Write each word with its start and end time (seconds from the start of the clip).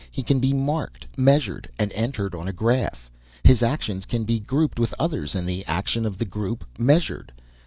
He 0.09 0.23
can 0.23 0.39
be 0.39 0.51
marked, 0.51 1.05
measured 1.15 1.69
and 1.77 1.93
entered 1.93 2.33
on 2.33 2.47
a 2.47 2.51
graph. 2.51 3.11
His 3.43 3.61
actions 3.61 4.03
can 4.07 4.23
be 4.23 4.39
grouped 4.39 4.79
with 4.79 4.95
others 4.97 5.35
and 5.35 5.47
the 5.47 5.63
action 5.67 6.07
of 6.07 6.17
the 6.17 6.25
group 6.25 6.65
measured. 6.79 7.31